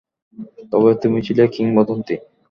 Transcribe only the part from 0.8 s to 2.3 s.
তুমি ছিলে কিংবদন্তি।